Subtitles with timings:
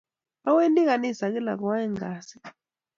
[0.47, 2.37] Awendi kanisa kila koaeng kasi.